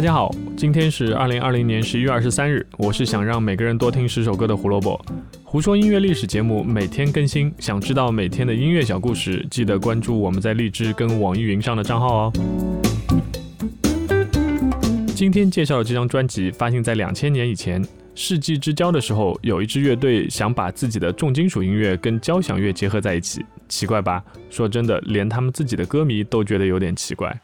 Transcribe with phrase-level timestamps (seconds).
[0.00, 2.66] 大家好，今天是二零二零年十一月二十三日。
[2.78, 4.98] 我是想让每个人多听十首歌的胡萝卜。
[5.44, 12.32] 胡说音乐历史节目每天更新，想知道每天的音乐小故事，记得关注我们在荔枝跟网易云上的账号哦。
[15.14, 24.24] 今天介绍的这张专辑发行在两千年以前，世纪之交的时候，有一支乐队想把自己的重金属音乐跟交响乐结合在一起，奇怪吧？
[24.48, 27.38] 说真的，连他们自己的歌迷都觉得有点奇怪。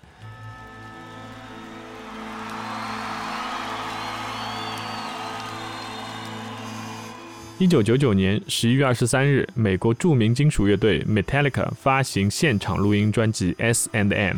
[7.58, 14.36] 一九九九年十一月二十三日，美国著名金属乐队 Metallica 发行现场录音专辑《S and M》。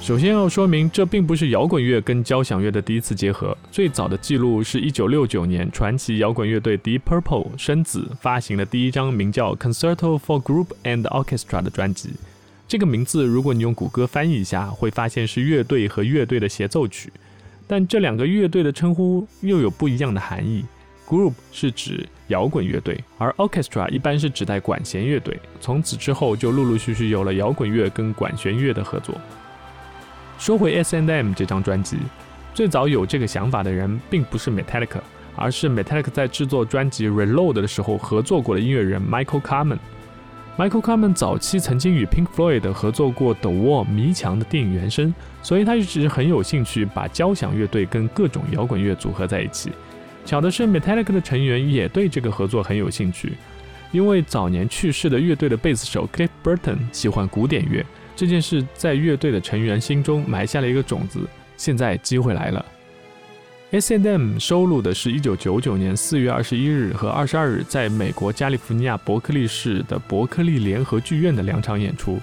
[0.00, 3.54] 首先要说明，这并不是摇滚乐跟交响乐的第一次结合。
[3.70, 12.14] 最早的记录是一九六九年，传奇摇滚乐队 Deep Purple 生子发行了第一张名叫《Concerto for Group and Orchestra》的专辑。
[12.70, 17.12] 这个名字，如果你用谷歌翻译一下，会发现是乐队和乐队的协奏曲。
[17.66, 20.64] 但这两个乐队的称呼又有不一样的含义。
[21.08, 25.36] Group 是指摇滚乐队，而 Orchestra 一般是指代管弦乐队。
[25.60, 29.20] 从此之后，就陆陆续续有了摇滚乐跟管弦乐的合作。
[30.38, 31.96] 说回 S&M 这张专辑，
[32.54, 35.00] 最早有这个想法的人并不是 Metallica，
[35.34, 39.78] 而是 Metallica 在制作专辑 Reload 的时候合作过的音乐人 Michael Kamen。
[40.58, 49.70] Michael Kamen 早期曾经与 Pink Floyd 合作过《The Wall》迷墙的电影原声，所以他一直很有兴趣把交响乐队跟各种摇滚乐组合在一起。
[50.26, 53.32] 巧的是，Metallica 的成员也对这个合作很有兴趣，
[53.90, 57.82] 因为早年去世的乐队的贝斯手 Cliff Burton 喜欢古典乐，
[58.14, 61.20] 这件事在乐队的成员心中埋下了一个种子。
[61.56, 62.62] 现在机会来了。
[63.72, 72.18] S&M 收录的是一九九九年四月二十一日和二十二日在美国加利福尼亚伯克利市的伯克利联合剧院的两场演出。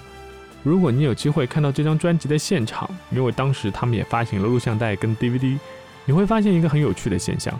[0.62, 5.56] 如果你有机会看到这张专辑的现场，因为当时他们也发行了录像带跟 DVD，
[6.04, 7.58] 你会发现一个很有趣的现象：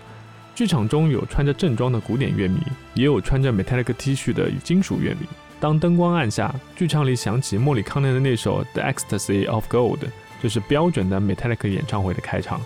[0.55, 2.61] 剧场中有穿着正装的古典乐迷，
[2.93, 5.27] 也有穿着 Metallica T 恤的金属乐迷。
[5.59, 9.97] 当灯光暗下，剧场里响起莫里康内的那首《The Ecstasy of Gold》，
[10.43, 12.61] 就是标准的 Metallica 演唱会的开场。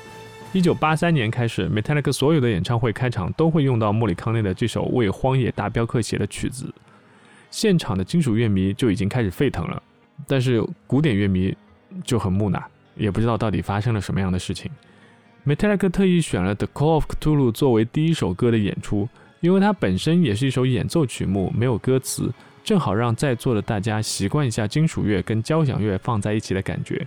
[0.53, 6.71] 一九八三年开始，Metallica 所有的演唱会开场都会用到莫里康内的这首为《荒野大镖客》写的曲子。
[7.51, 9.83] 现场的金属乐迷就已经开始沸腾了，
[10.27, 11.57] 但是古典乐迷
[12.05, 12.63] 就很木讷，
[12.97, 14.71] 也不知道到底发生了什么样的事情。
[15.47, 19.09] Metallica 特意选了《The Call of Cthulhu》作为第一首歌的演出，
[19.41, 22.31] 因为它本身也是一首演奏曲目，没有歌词，
[22.63, 27.07] 正好让在座的大家习惯一下金属乐跟交响乐放在一起的感觉。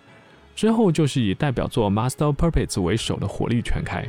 [0.55, 4.07] 之后就是以代表作《Master Purpits》为首的火力全开。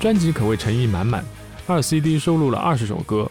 [0.00, 1.24] 专辑可谓诚意满满，
[1.66, 3.28] 二 CD 收录了二十首歌，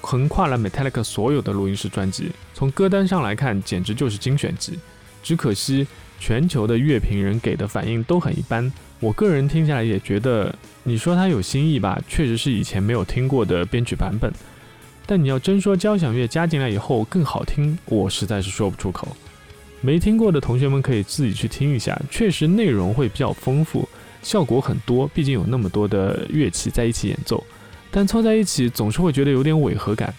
[0.00, 2.32] 横跨了 Metallica 所有的录音室专辑。
[2.52, 4.76] 从歌单上来看，简直就是精选集。
[5.22, 5.86] 只可惜
[6.18, 8.70] 全球的乐评人给的反应都很一般。
[8.98, 14.32] 我个人听下来也觉得，你说它有新意吧，确实是以前没有听过的编曲版本。
[15.06, 19.16] 但你要真说交响乐加进来以后更好听，我实在是说不出口。
[19.80, 23.88] 没听过的同学们可以自己去听一下，确实内容会比较丰富。
[24.24, 27.44] 效果很多，毕竟有那么多的乐器在一起演奏，
[27.92, 30.12] 但凑在一起总是会觉得有点违和感。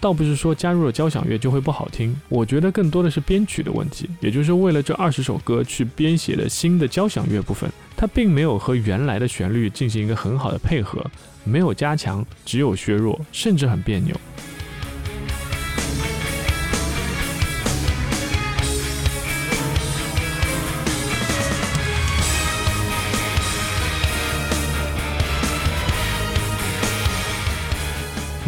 [0.00, 11.04] 倒不是说加入了交响乐就会不好听，我觉得更多的是编曲的问题，也就是为了这二十首歌去编写的新的交响乐部分，它并没有和原来的旋律进行一个很好的配合，
[11.44, 14.18] 没有加强，只有削弱，甚至很别扭。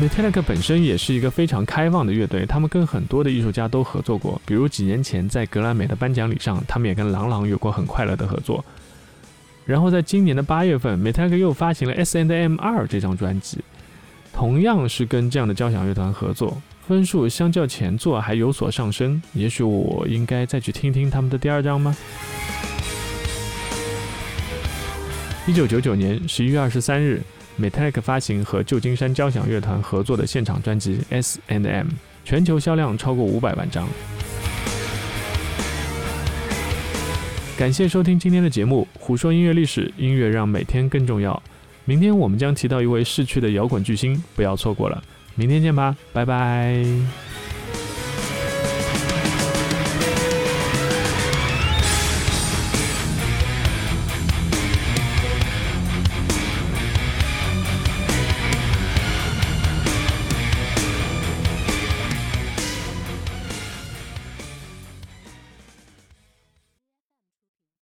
[0.02, 8.64] Metallica 本身也是一个非常开放的乐队，他们跟很多的艺术家都合作过，比如几年前在格莱美的颁奖礼上，他们也跟郎朗有过很快乐的合作。
[9.64, 13.58] 然后在今年的八月份 m e t a l l i c 又发行了 S&M 二这张专辑，
[14.32, 19.22] 同样是跟这样的交响乐团合作，分数相较前作还有所上升。
[19.34, 21.96] 也许我应该再去听听他们的第二张吗？
[25.46, 27.20] 一九九九年十一月二十三日。
[27.60, 31.86] Metallica 发行和旧金山交响乐团合作的现场专辑《S and M》，
[32.24, 33.86] 全球销量超过五百万张。
[37.58, 41.40] 感谢收听今天的节目，胡说音乐历史，音乐让每天更重要。
[41.84, 45.04] 明天我们将提到一位逝去的摇滚巨星，不要错过了。
[45.34, 46.82] 明天见吧，拜拜。